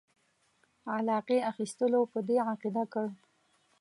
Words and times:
علاقې 0.95 1.37
اخیستلو 1.51 2.01
په 2.11 2.19
دې 2.27 2.37
عقیده 2.49 2.83
کړ. 2.93 3.07